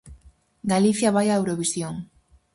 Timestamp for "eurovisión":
1.41-1.95